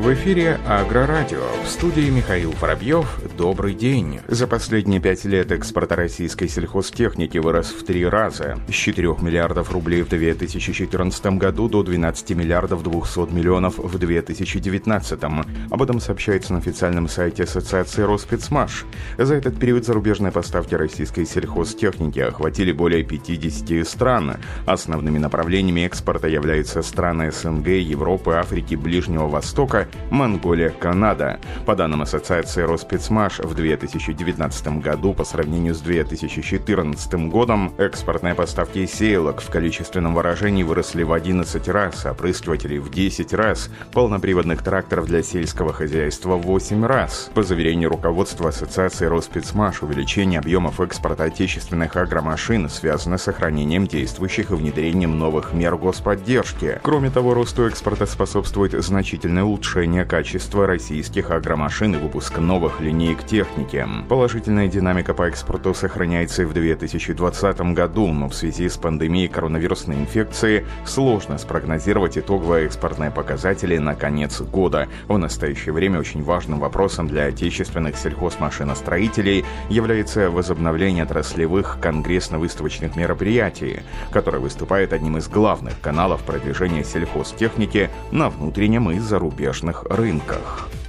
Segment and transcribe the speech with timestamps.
[0.00, 1.42] В эфире Агрорадио.
[1.62, 3.20] В студии Михаил Воробьев.
[3.36, 4.20] Добрый день.
[4.28, 8.58] За последние пять лет экспорт российской сельхозтехники вырос в три раза.
[8.66, 15.22] С 4 миллиардов рублей в 2014 году до 12 миллиардов 200 миллионов в 2019.
[15.70, 18.86] Об этом сообщается на официальном сайте Ассоциации Роспецмаш.
[19.18, 24.38] За этот период зарубежные поставки российской сельхозтехники охватили более 50 стран.
[24.64, 31.38] Основными направлениями экспорта являются страны СНГ, Европы, Африки, Ближнего Востока, Монголия, Канада.
[31.66, 39.40] По данным Ассоциации Роспецмаш, в 2019 году по сравнению с 2014 годом экспортные поставки сеялок
[39.40, 45.72] в количественном выражении выросли в 11 раз, опрыскивателей в 10 раз, полноприводных тракторов для сельского
[45.72, 47.30] хозяйства в 8 раз.
[47.34, 54.54] По заверению руководства Ассоциации Роспецмаш, увеличение объемов экспорта отечественных агромашин связано с сохранением действующих и
[54.54, 56.80] внедрением новых мер господдержки.
[56.82, 63.24] Кроме того, росту экспорта способствует значительное улучшение улучшение качества российских агромашин и выпуск новых линеек
[63.24, 63.86] техники.
[64.10, 69.96] Положительная динамика по экспорту сохраняется и в 2020 году, но в связи с пандемией коронавирусной
[69.96, 74.86] инфекции сложно спрогнозировать итоговые экспортные показатели на конец года.
[75.08, 84.40] В настоящее время очень важным вопросом для отечественных сельхозмашиностроителей является возобновление отраслевых конгрессно-выставочных мероприятий, которое
[84.40, 90.79] выступает одним из главных каналов продвижения сельхозтехники на внутреннем и зарубежном зарубежных рынках.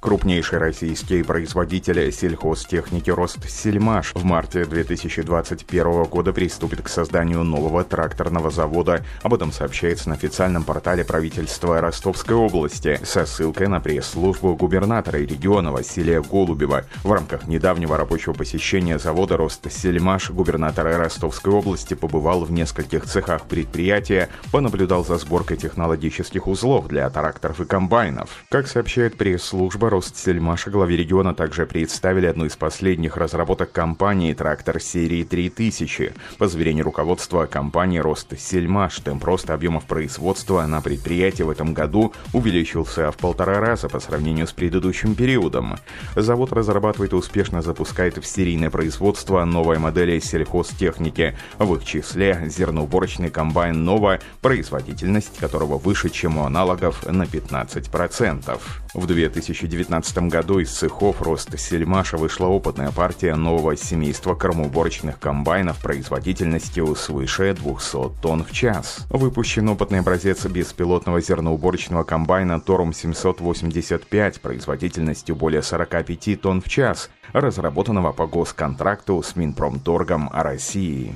[0.00, 9.04] Крупнейший российский производитель сельхозтехники Ростсельмаш в марте 2021 года приступит к созданию нового тракторного завода.
[9.22, 15.70] Об этом сообщается на официальном портале правительства Ростовской области со ссылкой на пресс-службу губернатора региона
[15.70, 16.86] Василия Голубева.
[17.04, 24.30] В рамках недавнего рабочего посещения завода Ростсельмаш губернатор Ростовской области побывал в нескольких цехах предприятия,
[24.50, 28.30] понаблюдал за сборкой технологических узлов для тракторов и комбайнов.
[28.48, 35.24] Как сообщает пресс-служба Ростсельмаша главе региона также представили одну из последних разработок компании «Трактор серии
[35.24, 36.12] 3000».
[36.38, 43.10] По заверению руководства компании «Ростсельмаш», темп роста объемов производства на предприятии в этом году увеличился
[43.10, 45.76] в полтора раза по сравнению с предыдущим периодом.
[46.14, 53.30] Завод разрабатывает и успешно запускает в серийное производство новой модели сельхозтехники, в их числе зерноуборочный
[53.30, 58.60] комбайн «Нова», производительность которого выше, чем у аналогов на 15%.
[58.92, 65.78] В 2019 2019 году из цехов роста Сельмаша вышла опытная партия нового семейства кормоуборочных комбайнов
[65.82, 69.06] производительностью свыше 200 тонн в час.
[69.10, 78.12] Выпущен опытный образец беспилотного зерноуборочного комбайна Торум 785 производительностью более 45 тонн в час, разработанного
[78.12, 81.14] по госконтракту с Минпромторгом России.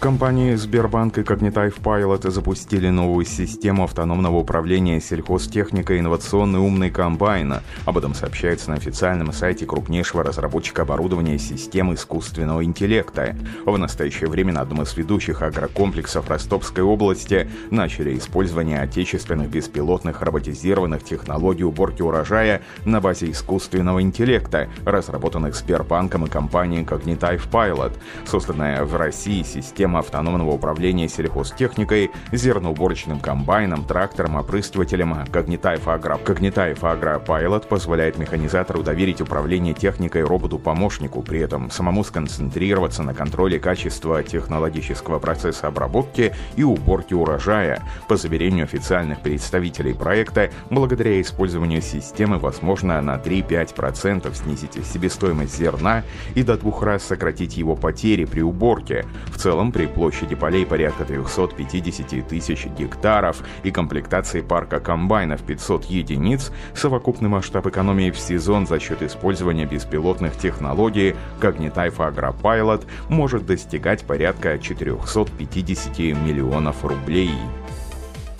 [0.00, 7.54] Компании Сбербанк и Cognitive Pilot запустили новую систему автономного управления сельхозтехникой инновационный умный комбайн.
[7.84, 13.34] Об этом сообщается на официальном сайте крупнейшего разработчика оборудования систем искусственного интеллекта.
[13.66, 21.02] В настоящее время на одном из ведущих агрокомплексов Ростовской области начали использование отечественных беспилотных роботизированных
[21.02, 27.94] технологий уборки урожая на базе искусственного интеллекта, разработанных Сбербанком и компанией Cognitive Pilot.
[28.26, 36.22] Созданная в России система система автономного управления сельхозтехникой, зерноуборочным комбайном, трактором, опрыскивателем Cognitive Agro.
[36.22, 43.58] Cognitive Agro Pilot позволяет механизатору доверить управление техникой роботу-помощнику, при этом самому сконцентрироваться на контроле
[43.58, 47.82] качества технологического процесса обработки и уборки урожая.
[48.08, 56.04] По заверению официальных представителей проекта, благодаря использованию системы возможно на 3-5% снизить себестоимость зерна
[56.34, 59.06] и до двух раз сократить его потери при уборке.
[59.28, 66.50] В целом, при площади полей порядка 350 тысяч гектаров и комплектации парка комбайнов 500 единиц,
[66.74, 74.58] совокупный масштаб экономии в сезон за счет использования беспилотных технологий Cognitive AgroPilot может достигать порядка
[74.58, 77.30] 450 миллионов рублей.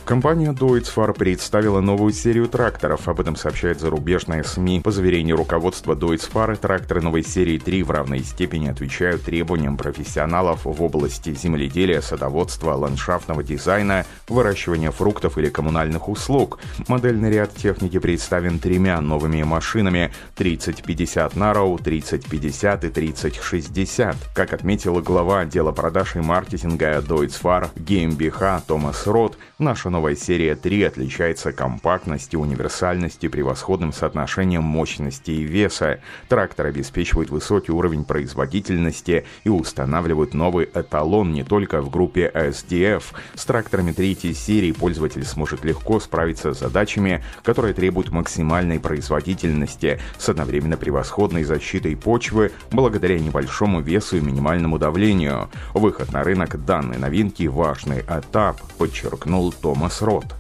[0.09, 3.09] Компания Deutzfahr представила новую серию тракторов.
[3.09, 4.81] Об этом сообщает зарубежная СМИ.
[4.81, 10.83] По заверению руководства Deutzfahr, тракторы новой серии 3 в равной степени отвечают требованиям профессионалов в
[10.83, 16.59] области земледелия, садоводства, ландшафтного дизайна, выращивания фруктов или коммунальных услуг.
[16.89, 24.17] Модельный ряд техники представлен тремя новыми машинами 3050 Narrow, 3050 и 3060.
[24.35, 30.85] Как отметила глава отдела продаж и маркетинга Deutzfahr GmbH Томас Рот, наша новая серия 3
[30.85, 36.01] отличается компактностью, универсальностью, превосходным соотношением мощности и веса.
[36.29, 43.03] Трактор обеспечивает высокий уровень производительности и устанавливает новый эталон не только в группе SDF.
[43.35, 50.29] С тракторами третьей серии пользователь сможет легко справиться с задачами, которые требуют максимальной производительности с
[50.29, 55.51] одновременно превосходной защитой почвы благодаря небольшому весу и минимальному давлению.
[55.75, 60.35] Выход на рынок данной новинки– важный этап, подчеркнул Томас Рот.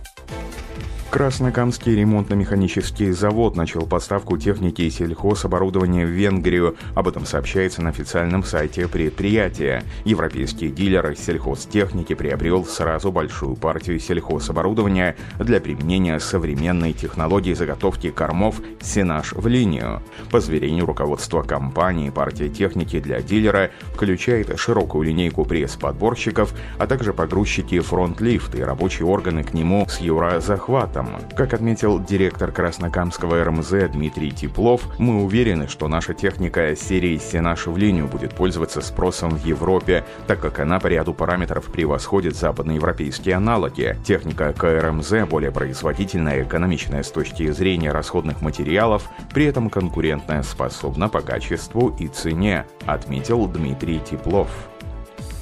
[1.11, 6.77] Краснокамский ремонтно-механический завод начал поставку техники и сельхозоборудования в Венгрию.
[6.95, 9.83] Об этом сообщается на официальном сайте предприятия.
[10.05, 19.33] Европейский дилер сельхозтехники приобрел сразу большую партию сельхозоборудования для применения современной технологии заготовки кормов «Сенаж»
[19.33, 20.03] в линию.
[20.31, 27.81] По заверению руководства компании, партия техники для дилера включает широкую линейку пресс-подборщиков, а также погрузчики
[27.81, 31.37] фронт-лифт и рабочие органы к нему с еврозахватом этом.
[31.37, 37.77] Как отметил директор Краснокамского РМЗ Дмитрий Теплов, мы уверены, что наша техника серии «Сенаш» в
[37.77, 43.97] линию будет пользоваться спросом в Европе, так как она по ряду параметров превосходит западноевропейские аналоги.
[44.05, 51.09] Техника КРМЗ более производительная и экономичная с точки зрения расходных материалов, при этом конкурентная способна
[51.09, 54.49] по качеству и цене, отметил Дмитрий Теплов.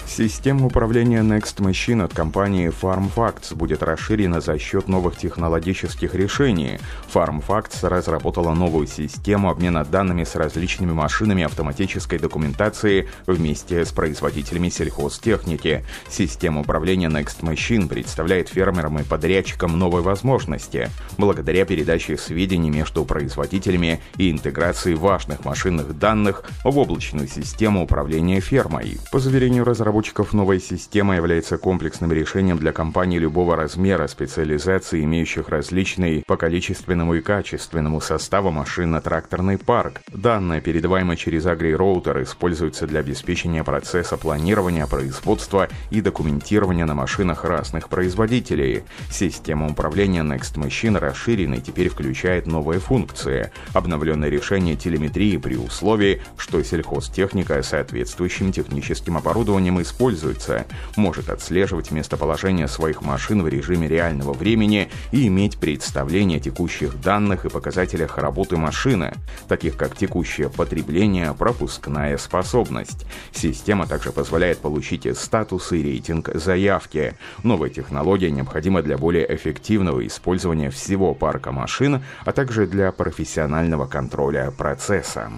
[0.07, 6.79] Система управления Next Machine от компании FarmFacts будет расширена за счет новых технологических решений.
[7.13, 15.85] FarmFacts разработала новую систему обмена данными с различными машинами автоматической документации вместе с производителями сельхозтехники.
[16.09, 20.89] Система управления Next Machine представляет фермерам и подрядчикам новые возможности,
[21.19, 28.99] благодаря передаче сведений между производителями и интеграции важных машинных данных в облачную систему управления фермой.
[29.11, 35.49] По заверению разработчиков, разработчиков новой системы является комплексным решением для компаний любого размера, специализации, имеющих
[35.49, 40.03] различный по количественному и качественному составу машинно-тракторный парк.
[40.13, 47.89] Данные, передаваемые через агри-роутер, используются для обеспечения процесса планирования, производства и документирования на машинах разных
[47.89, 48.83] производителей.
[49.11, 53.51] Система управления Next Machine расширена и теперь включает новые функции.
[53.73, 60.67] Обновленное решение телеметрии при условии, что сельхозтехника соответствующим техническим оборудованием и используется,
[60.97, 67.45] может отслеживать местоположение своих машин в режиме реального времени и иметь представление о текущих данных
[67.45, 69.15] и показателях работы машины,
[69.49, 73.07] таких как текущее потребление, пропускная способность.
[73.33, 77.15] Система также позволяет получить статус и рейтинг заявки.
[77.45, 84.51] Новая технология необходима для более эффективного использования всего парка машин, а также для профессионального контроля
[84.51, 85.31] процесса.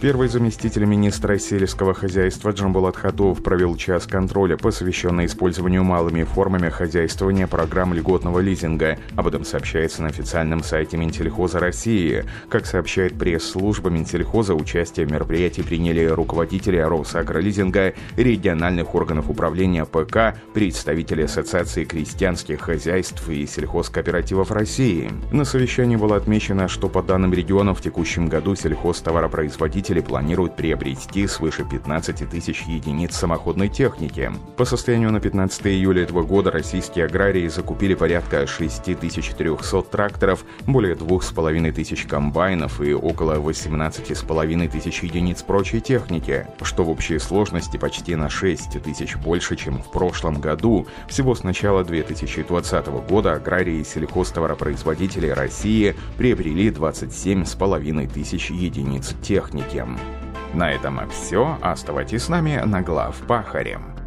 [0.00, 7.46] Первый заместитель министра сельского хозяйства Джамбулат Хатуов провел час контроля, посвященный использованию малыми формами хозяйствования
[7.46, 8.98] программ льготного лизинга.
[9.14, 12.24] Об этом сообщается на официальном сайте Минсельхоза России.
[12.48, 21.24] Как сообщает пресс-служба Минсельхоза, участие в мероприятии приняли руководители Росагролизинга, региональных органов управления ПК, представители
[21.24, 25.10] Ассоциации крестьянских хозяйств и сельхозкооперативов России.
[25.30, 31.26] На совещании было отмечено, что по данным регионов в текущем году сельхозтоваропроизводители производители планируют приобрести
[31.26, 34.30] свыше 15 тысяч единиц самоходной техники.
[34.56, 42.08] По состоянию на 15 июля этого года российские аграрии закупили порядка 6300 тракторов, более 2500
[42.08, 48.82] комбайнов и около 18,5 тысяч единиц прочей техники, что в общей сложности почти на 6
[48.82, 50.86] тысяч больше, чем в прошлом году.
[51.08, 59.79] Всего с начала 2020 года аграрии и сельхозтоваропроизводители России приобрели 27,5 тысяч единиц техники.
[60.54, 61.58] На этом все.
[61.62, 63.99] Оставайтесь с нами на глав Пахарем.